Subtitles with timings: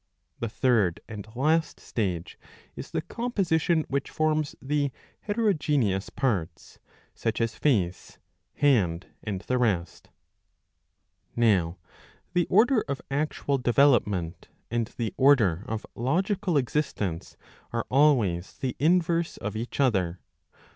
[0.39, 2.39] The third and last stage
[2.75, 4.89] is the composition which forms the
[5.19, 6.79] heterogeneous parts,
[7.13, 8.17] such as face,
[8.55, 10.09] hand, and the rest.^
[11.35, 11.77] Now
[12.33, 17.37] the order of actual development and the order of logical existence
[17.71, 20.19] are always the inverse of each other.